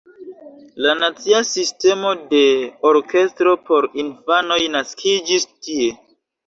La 0.85 0.95
nacia 1.01 1.41
sistemo 1.49 2.15
de 2.33 2.41
orkestro 2.93 3.55
por 3.69 3.89
infanoj 4.07 4.61
naskiĝis 4.79 5.51
tie. 5.55 5.91